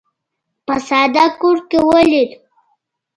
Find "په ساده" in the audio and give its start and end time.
0.65-1.25